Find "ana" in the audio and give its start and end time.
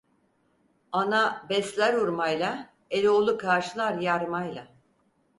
0.91-1.45